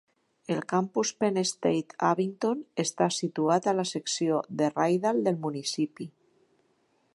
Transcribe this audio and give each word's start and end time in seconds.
El 0.53 0.61
campus 0.71 1.09
Penn 1.23 1.37
State 1.49 1.97
Abington 2.07 2.63
està 2.85 3.09
situat 3.19 3.67
a 3.67 3.75
la 3.81 3.87
secció 3.93 4.41
de 4.63 4.73
Rydal 4.73 5.23
del 5.29 5.41
municipi. 5.47 6.09